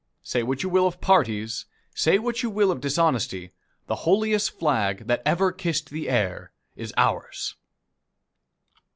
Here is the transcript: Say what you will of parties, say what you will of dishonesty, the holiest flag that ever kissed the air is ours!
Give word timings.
Say 0.23 0.41
what 0.41 0.63
you 0.63 0.69
will 0.69 0.87
of 0.87 0.99
parties, 0.99 1.67
say 1.93 2.17
what 2.17 2.41
you 2.41 2.49
will 2.49 2.71
of 2.71 2.81
dishonesty, 2.81 3.51
the 3.85 3.97
holiest 3.97 4.49
flag 4.57 5.05
that 5.05 5.21
ever 5.27 5.51
kissed 5.51 5.91
the 5.91 6.09
air 6.09 6.51
is 6.75 6.91
ours! 6.97 7.55